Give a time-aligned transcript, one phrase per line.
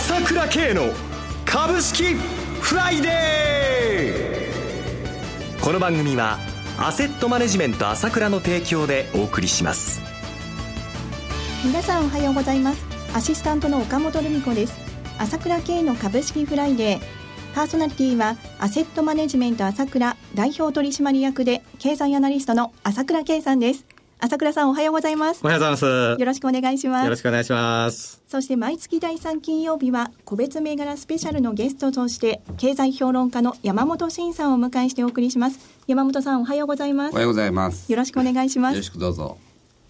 [0.00, 0.84] 朝倉慶の
[1.44, 5.62] 株式フライデー。
[5.62, 6.38] この番組は
[6.78, 10.00] アセットマネジメント朝倉の提供でお送りします。
[11.62, 12.82] 皆さんおはようございます。
[13.14, 14.74] アシスタントの岡本留美子です。
[15.18, 17.00] 朝倉慶の株式フライデー。
[17.54, 23.84] パーソナリティはアセットマネジメント朝倉代表取締役で経済アナリストの朝倉慶さんです。
[24.22, 25.40] 朝倉さんおはようございます。
[25.42, 26.20] おはようございます。
[26.20, 27.04] よろしくお願いします。
[27.04, 28.22] よろしくお願いします。
[28.28, 35.58] そして毎月第3金曜日は個別銘柄スペシャルのゲストとして経済評論家の山本慎さんをお迎えしてお送りします。
[35.86, 37.12] 山本さんおはようございます。
[37.12, 37.90] おはようございます。
[37.90, 38.74] よろしくお願いします。
[38.74, 39.38] よろしくどうぞ。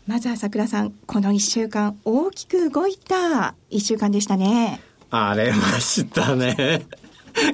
[0.06, 4.80] まずは桜さんこの1週間大きく動いた1週間でしたね。
[5.10, 6.86] 荒れましたね。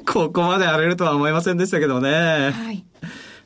[0.07, 2.51] ここまで荒れるとは思いませんでしたけどね。
[2.51, 2.85] はい。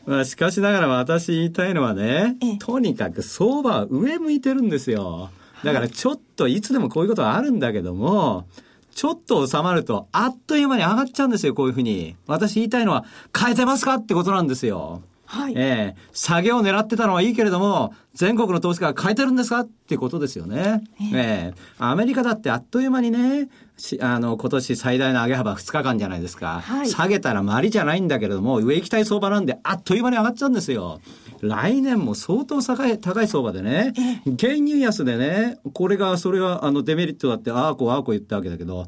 [0.07, 5.31] まあ、しかしながら私言いたいのはね、とにかく相場は上向いてるんですよ。
[5.63, 8.47] だからちょっといつでもこういうことはあるんだけども、
[8.95, 12.17] ちょっと収まるとあっという間に上がっちゃうんですよ、こういうふうに。
[12.27, 13.05] 私言いたいのは、
[13.39, 15.03] 変えてますかってことなんですよ。
[15.31, 15.53] はい。
[15.57, 20.83] ええー、下げを狙ってたのはいいけれども、全国の投資家が変えてるんですかってことですよね。
[21.01, 23.49] えー、えー、アメリカだってあっという間にね、
[24.01, 26.61] あの、今年最大の上げ幅2日間じゃないですか。
[26.61, 31.01] はい、下げたらまりじゃないんだけれども、上行きたい相場なんで、あっという間に上がっちゃうんですよ。
[31.43, 33.95] 来年も相当高い、高い相場でね、
[34.37, 38.87] 原油安でね、これが、それが、あの、デメリットだって、ああこうああこう言ったわけだけど、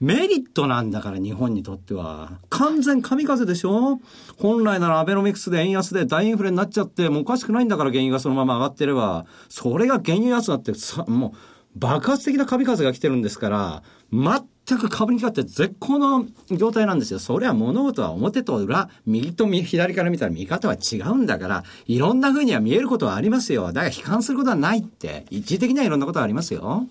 [0.00, 2.38] メリットなんだから、日本にとっては。
[2.48, 4.00] 完全神風でしょ？
[4.38, 9.26] 本来ならアベノミクスで円安で大インフレになっちゃって、もうおかしくないんだから、原油がそのまま上がってれば。
[9.50, 17.18] それが原油安だってさ、もう、爆発的な神風が来てるんですから、全く株にかって絶好の状態なんですよ。
[17.18, 23.66] それは物事は表と裏、右と左から見たら見方は違うんだから、いろんな風には見えることはありますよ。
[23.66, 26.62] だから悲観することはないって、一時的にはいろんなことはありますよ。
[26.64, 26.86] はい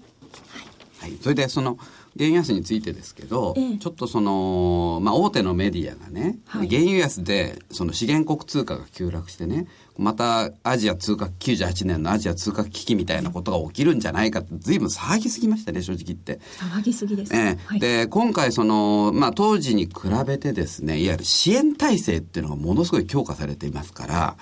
[1.02, 1.18] はい。
[1.22, 1.78] それで、その、
[2.20, 16.42] 原油安についてですけど、ええ、ちょっとその、まあ、大手のメディアがね、はい、原油安でその資源国通貨が急落してねまたアジア通貨98年のアジア通貨危機みたいなことが起きるんじゃないかって随分騒ぎすぎましたね正直言って。
[16.58, 17.60] 騒ぎすぎです、ええ。
[17.66, 19.94] はい、で今回その、まあ、当時に比
[20.28, 24.38] べてですねいわゆる支援体制っていうのがものすごい強化されていますから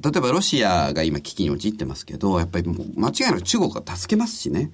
[0.00, 4.70] 例えばロシアが今危機に陥ってますけどやっぱり間違いなく中国が助けますしね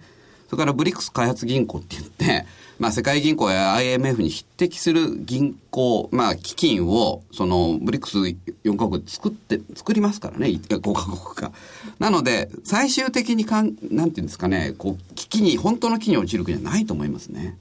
[0.52, 2.44] それからブリックス開発銀行って言って、
[2.78, 11.52] まあ世界銀行や IMF に匹敵する銀行、まあ基金を、そのブリックス4カ国作って、作りますからね、5カ国か。
[11.98, 17.56] なので、最終的にかん、なんていうんですかね、こう、危機に、本当の危機に陥る国じゃないと思いますね。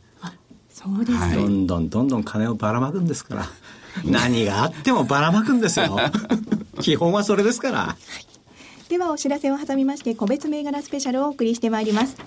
[0.70, 3.46] そうですね、はい、どんどんどんどん金をばらまくんですから。
[4.04, 5.98] 何があってもばらまくんですよ。
[6.82, 7.78] 基本はそれですから。
[7.78, 7.98] は
[8.88, 12.18] い、ではお知らせを挟みまして個別銘柄スペシャルをお送りしてまいります。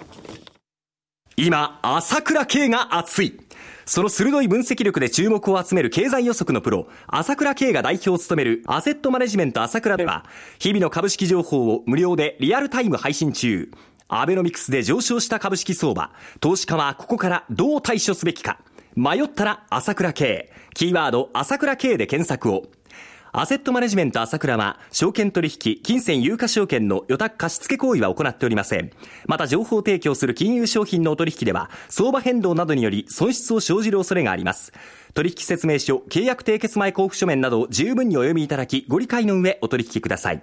[1.37, 3.41] 今、朝倉慶が熱い。
[3.87, 10.25] その鋭い分析力で注目を集める経済予測のプロ、朝倉慶が代表を務めるアセットマネジメント朝倉では、
[10.61, 13.69] 日々の株式情報を無料でリアルタイム配信中。
[14.07, 18.61] アベノミクスで上昇した株式相場、投資家はここからどう対処すべきか。
[18.95, 20.53] 迷ったら朝倉慶。
[20.73, 22.67] キーワード朝倉慶で検索を。
[23.37, 28.93] アセットマネジメント朝倉は、証券取引、金銭有価証券の予託貸付行為は行っておりません。
[29.27, 34.73] また、情報提供する金融商品のお取引では、相場変動などにより損失を生じる恐れがあります。
[35.15, 40.41] 取引説明書、契約締結前交付書面など十分にお読みいただき、ご理解の上お取引ください。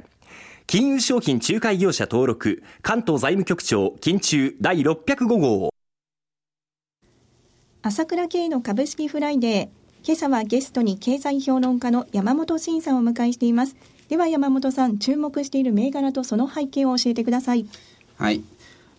[0.68, 5.69] 金融商品仲介業者登録、関東財務局長、金中第605号。
[7.84, 9.80] 朝倉慶の株式フライデー。
[10.03, 13.75] 今朝はゲストに経済評論家の山本慎さんをお迎えしています。
[14.09, 17.67] では山本さん注目している銘柄とその背景を教えてください。
[18.17, 18.41] はい。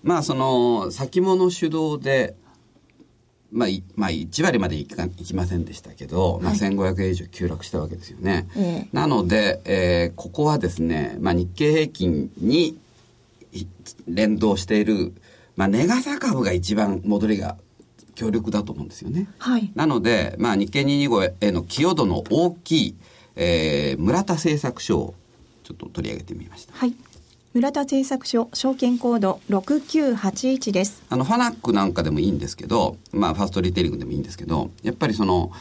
[0.04, 2.36] まあその先物主導で
[3.50, 8.48] まあ、まあ、1割までいかいきませんでしたけど、まあ、1500円以上急落したわけですよね。
[8.54, 12.78] はい、なので、えー、ここはですね、まあ、日経平均に
[14.06, 15.12] 連動している、
[15.56, 17.58] まあ、ネガサ株が一番戻りが
[18.14, 19.28] 強力だと思うんですよね。
[19.38, 22.96] はい、なので、まあ、日経225への寄与度の大きい、
[23.36, 25.14] えー、村田製作所を
[25.64, 26.74] ちょっと取り上げてみました。
[26.74, 26.94] はい
[27.54, 35.52] 村田製作所証券コード6981ですあのファナックなんかでもいいんですけどまあファーストリテイリングでもいいんですけどやっぱりその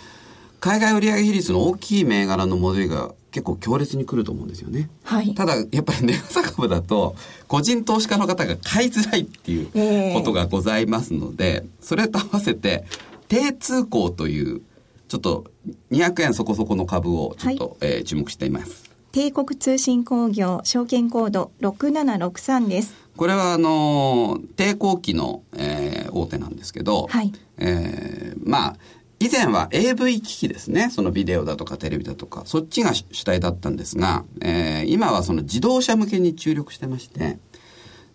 [0.61, 4.89] 海外売上比率の大きい銘柄の戻りが結構強烈に来ると思うんですよね。
[5.03, 5.33] はい。
[5.33, 7.15] ただ、やっぱり値朝株だと、
[7.47, 12.83] 個人投資家の方が買いづらいっていうことがございますので、えー、それと合わせて、
[13.29, 14.61] 低通行という、
[15.07, 15.45] ちょっと
[15.91, 18.91] 200円そこそこの株をちょっと、はい、えー、注目しています。
[19.11, 22.93] 帝国通信工業証券コード6763です。
[23.17, 28.77] これはあの、抵抗機の、えー、大手なんですけど、はいえーまあ、
[29.21, 30.89] 以前は AV 機器ですね。
[30.89, 37.37] そのビデオだとかテレビだとか、そっちが主体だったんですが、えー今はその自動車向けに注力してまして、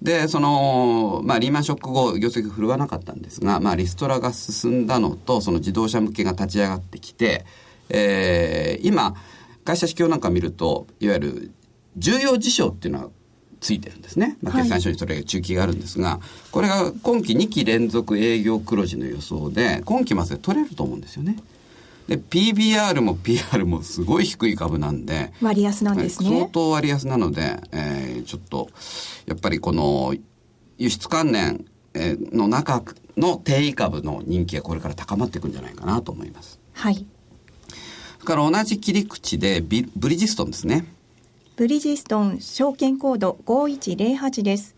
[0.03, 7.47] で、その、まあ、リーマンショック後、業績振るわなかったんですが、まあ、リストラが進んだのと、その自動車向けが立ち上がってきて、
[7.89, 9.15] えー今、
[9.65, 11.53] 会社指標なんか見ると、いわゆる
[11.97, 13.11] 重要事象っていうのは
[13.67, 14.37] ついてるんですね。
[14.43, 16.21] まあ、はい決算書にそれが中期があるんですが、
[16.53, 21.37] これが今期2期連続営業黒字の予想で、今期まで取れると思うんですよね。
[22.07, 26.49] で、PBR も PR もすごい低い株なんで、割安なんです相ね。
[26.53, 28.71] 当割安なので、えーちょっと、
[29.27, 30.15] やっぱりこの、
[30.79, 31.65] 輸出関連
[31.95, 32.85] えーの中
[33.17, 36.61] の定位株の人気がこれから高まっていくんじゃないかなと思います。
[36.75, 36.95] はい。
[36.95, 40.85] それから同じ切り口でビブリヂストンですね。
[41.57, 44.77] ブリヂストン証券コード5108です。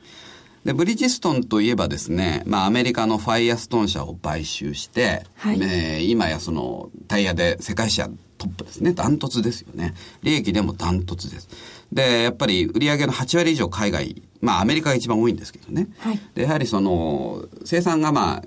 [0.64, 8.92] で、ブリヂストンといえばですね、まあアメリカのファイアストン社を買収して、はいえー今やそのタイヤで世界シェアトップですね。
[8.92, 9.94] ダントツですよね。
[10.22, 11.48] 利益でもダントツです。
[11.92, 15.88] で、やっぱり売上の8割以上海外、まあアメリカが一番多いんですけどね。
[15.98, 18.42] はいで、やはりその、生産がまあ、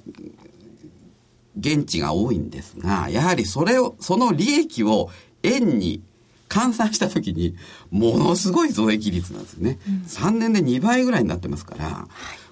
[1.60, 5.10] 現地が多いんですが、やはりそれを、その利益を
[5.44, 6.02] 円に
[6.52, 7.56] 換算したときに、
[7.92, 9.80] ものすごい増益率なんですね。
[10.08, 12.08] 3年で2倍ぐらいになってますから、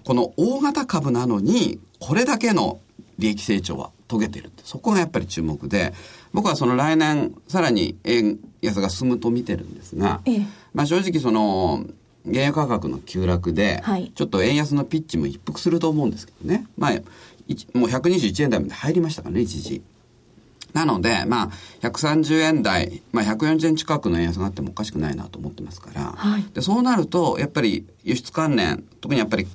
[0.05, 2.79] この大型株なのに、これだけの
[3.17, 4.63] 利益成長は遂げてるって。
[4.63, 5.93] そこがやっぱり注目で、
[6.31, 11.85] 僕はその来年、さらに円安が進むと見てるんですが、ええまあ正直その、
[12.25, 16.65] 原油価格の急落で、はいちょっと円安のピッチも一服すると思うんですけどね。
[16.77, 16.91] まあ、
[17.77, 19.81] もう121円台まで入りましたからね、一時。
[20.73, 21.49] なので、まあ、
[21.81, 29.47] 130円台、まあ、140円近くの円安があってもおかしくないなと思ってますから、はいでそうなると、やっぱり輸出関連、特にやっぱり、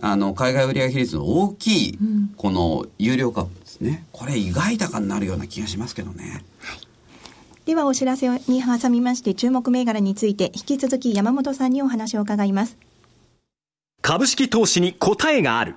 [0.00, 1.98] あの、海外売上比率の大きい、
[2.36, 4.04] この有料株ですね。
[4.12, 6.44] これ意外高になるような気がしますけどね。
[7.64, 12.76] ではお知らせに挟みまして注目銘柄について引き続き山本さんにお話を伺います。
[14.00, 15.76] 株式投資に答えがある。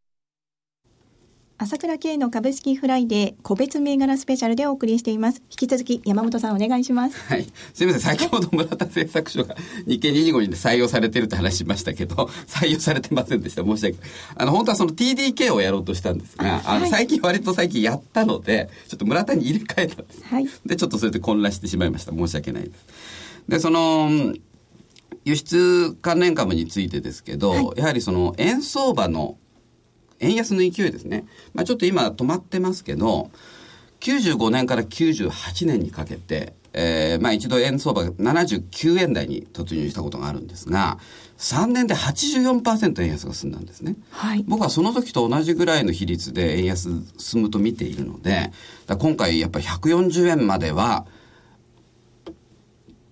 [1.63, 5.43] 朝倉慶の株式フライデー個別銘柄スペシャルでお送りしています。
[5.51, 7.19] 引き続き山本さんお願いします。
[7.19, 7.45] はい。
[7.75, 8.17] すみません。
[8.17, 9.55] 先ほど村田製作所が
[9.85, 12.15] 日経225に採用されてるって話しましたけど、
[12.49, 13.63] 採用されてませんでした。
[13.63, 14.09] 申し訳ない。
[14.37, 20.23] あの、本当はその TDK をやろうとしたんですが、あの、はい最近割と最近やったので、ちょっと村田に入れ替えたんです。
[20.23, 22.11] はいで、ちょっとそれで混乱してしまいました。
[22.11, 22.73] 申し訳ないです。
[23.47, 24.33] で、その、
[25.25, 29.37] 輸出関連株についてですけど、はいやはりその円相場の
[30.21, 31.25] 円安の勢いですね。
[31.53, 33.31] まあちょっと今止まってますけど、
[33.99, 40.97] 95年から98年にかけて、えーまあ一度円相場が79円台に突入したことがあるんですが、
[41.37, 43.95] 3年で84%円安が進んだんですね。
[44.11, 44.45] はい。
[44.47, 48.51] 僕はその時と同じぐらいの比率で円安進むと見ているので、
[48.87, 51.05] 今回やっぱり140円までは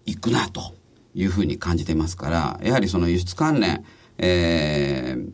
[0.06, 0.74] 行くなと
[1.13, 3.84] いうふうに感じてますから、やはりその輸出関連、
[4.18, 5.30] えー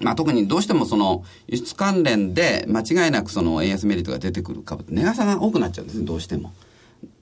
[0.00, 6.52] まあ特にどうしてもその輸出関連で間違いなくその円安メリットが出てくる株って値傘が多くなっちゃうんですね、どうしても。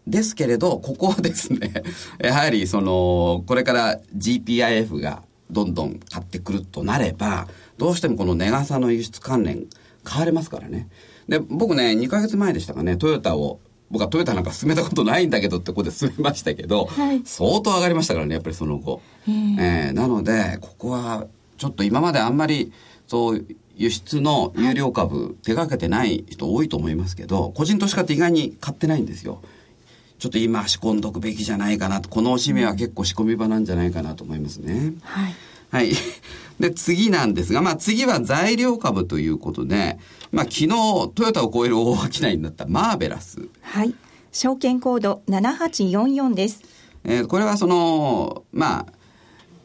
[0.07, 1.73] ですけれど、ここはですね、
[2.23, 7.49] やはりその、これから GPIF がどんどん買ってくるとなれば、
[7.79, 9.67] どうしてもこの値傘の輸出関連
[10.09, 10.89] 変われますからね。
[11.29, 13.61] で、僕ね、2ヶ月前でしたかね、トヨタを、
[13.91, 19.00] 僕はトヨタなんか進めたことないんだけどってここで進めましたけど、はい相当上がりましたからね、やっぱりその後。
[19.29, 21.27] えーなので、ここは、
[21.61, 22.73] ちょっと今まであんまり、
[23.07, 29.43] そう、輸出の有料株手掛けてない人多いと思いますけど、個人投資家って意外に買ってないんですよ。
[30.19, 34.95] ちょっと今仕込んどくべきじゃないかなと、このおしめは結構仕込み場なんじゃないかなと思いますね。
[35.02, 35.35] はい。
[35.71, 35.93] はい。
[36.59, 39.99] で、次なんですが、まあ次は材料株ということで、
[40.33, 40.69] まあ昨日
[41.14, 43.47] トヨタを超える大商いになったマーベラス。
[43.61, 43.95] はい。
[44.33, 46.62] 証券コード7844です。
[47.05, 48.93] えーこれはその、まあ、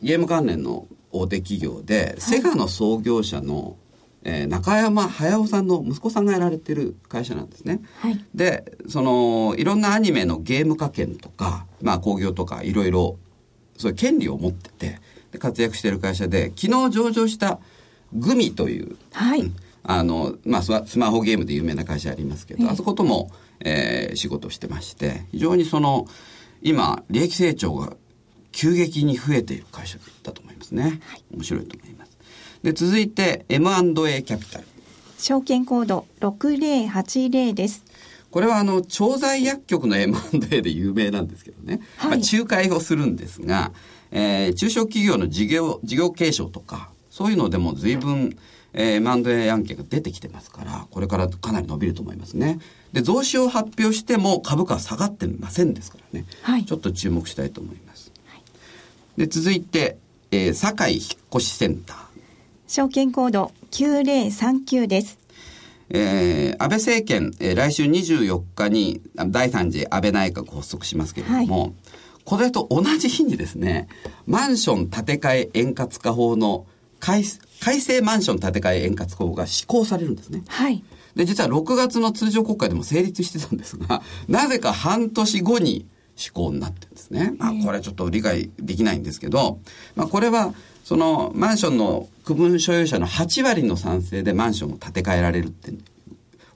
[0.04, 0.88] ゲーム関連の
[1.20, 3.78] 大手企業で、セガの創業者の、
[4.24, 7.82] えー、中山駿さんの息子さんがやられてる会社なんですね。
[8.00, 13.18] はい、で、その、いろんなアニメのゲーム化権とか、まあ工業とかいろいろ、
[13.78, 15.00] そういう権利を持ってて、
[15.32, 17.60] で活躍してる会社で、昨日上場した
[18.14, 19.52] グミという、はい、
[19.84, 26.08] あの、まあスマホゲームで有名な会社ありますけど、あそことも、えー、仕事してまして、非常にその、
[26.62, 27.94] 今、利益成長が
[28.56, 30.84] 急激に増えている会社だと思いますね。
[30.84, 32.18] はい、面白いと思います。
[32.64, 34.66] で、続いて M&A キャピタル。
[35.20, 37.84] 証券コード6080です。
[38.32, 41.82] これはあの、調剤薬局の M&A で有名なんですけどね。
[41.98, 43.74] はい、まあ、仲介をするんですが、
[44.12, 48.38] えー、中小企業の事業、事業継承とか、そういうのでも随分、
[48.72, 52.60] えー、M&A 案件が出てきてますから、これからかなり伸びると思いますね。
[52.94, 56.26] で、増資を発表しても株価は下がってませんですからね。
[56.42, 57.85] はい、ちょっと注目したいと思います。
[59.18, 59.98] はい、で、続いて、
[60.32, 61.02] えー、堺引
[61.34, 61.98] 越センター。
[62.68, 65.20] 証券コード9039です。
[65.90, 71.74] えー、安倍政権、えー、来週24日に第3次安倍内閣発足しますけれども、はい、
[72.24, 73.88] これと同じ日にですね、
[74.26, 76.66] マンション建て替え円滑化法の
[77.00, 77.24] 改
[77.60, 80.44] 改正マンション建て替え円滑法が施行されるんですね。
[80.48, 80.84] はい。
[81.16, 87.34] で、実は6月の通常国会でも成立してたんですが、なぜか半年後に施行になってるんですね。
[87.38, 89.60] まあ、これちょっと理解できないんですけど、
[89.96, 90.54] まあ、これは、
[90.84, 95.74] その、マンションの区分所有者の8割の賛成でマンションを建て替えられるって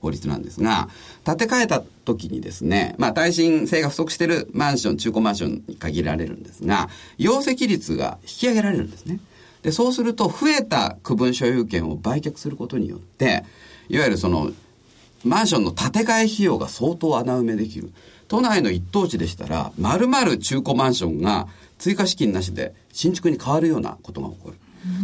[0.00, 0.88] 法律なんですが、
[1.24, 6.88] 建て替えた時にですね、まあ耐震性が不足しているマンション、中古マンションに限られるんですが、
[7.18, 9.20] 容積率が引き上げられるんですね。
[9.62, 13.44] で、そうすると増えた区分所有権を売却することによって、
[13.88, 14.52] いわゆるその、
[15.22, 17.92] マンションの建て替え費用が相当穴埋めできる。
[18.30, 24.56] 都内の一等地でしたら、丸々中古マンションが追加資金なしで新築に変わるようなことが起こる。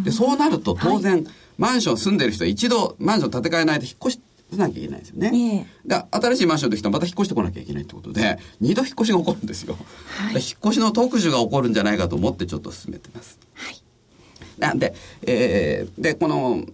[0.05, 1.27] で、そうなると当然、はい、
[1.59, 4.21] マンション住んでる人は一度マンション建て替えないと引っ越し
[4.53, 5.67] なきゃいけないですよね。
[5.89, 9.77] えー、新しいマンションできたらまた引っ越してこなきゃいけないってことで、 二度引っ越しが起こるんですよ。
[10.07, 13.41] はい、引っ越しの特需が起こるんじゃないかと思ってちょっと進めてます。
[13.55, 13.83] はい、
[14.59, 16.65] なんで、えー、で、この、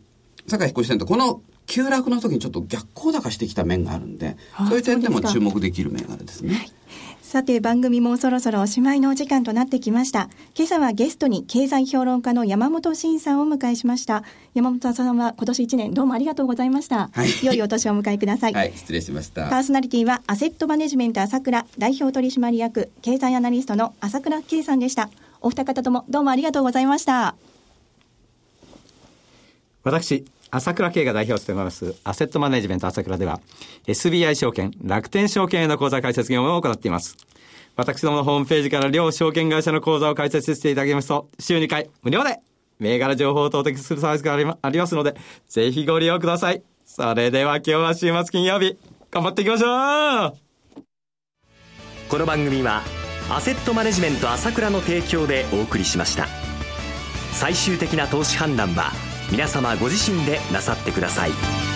[0.46, 1.40] 坂井引っ越しセンター、この
[1.72, 4.36] 急落の時にちょっと逆行高してきた面があるんで、
[4.68, 6.54] そういう点でも注目できる銘柄ですね。
[6.54, 6.72] はい。
[7.22, 10.28] さて番組もそろそろおしまいのお時間となってきました。
[10.54, 14.22] 今朝はゲストに経済評論家の山本慎さんをお迎えしました。
[14.52, 18.52] 山本さんは今年1年どうもありがとうございました、はい、良いお年をお迎えください。
[18.52, 19.48] はい失礼しました。
[19.48, 25.08] パーソナリティはアセットマネジメント朝倉代表取締役経済アナリストの朝倉圭さんでした。
[25.40, 27.34] お二方ともどうもありがとうございました。
[29.84, 33.40] 私朝倉慶が代表を務めます、アセットマネジメント朝倉では、
[33.86, 37.16] SBI 証券、楽天証券への口座開設業務を行っています。
[37.74, 42.40] 私どものホームページから両証券会社の口座を開設していただきますと、週2回無料で
[42.80, 45.16] 銘柄情報を投擲するサービスがありありますので、
[45.48, 46.62] ぜひご利用ください。
[46.84, 48.76] それでは今日は週末金曜日、
[49.10, 50.34] 頑張っていきましょう
[52.10, 52.82] この番組は、
[53.30, 56.26] アセットマネジメント朝倉の提供でお送りしました。
[57.32, 58.92] 最終的な投資判断は、
[59.32, 61.71] 皆様ご自身でなさってください。